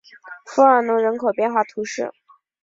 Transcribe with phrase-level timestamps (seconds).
[0.47, 2.11] 弗尔农人口变化图示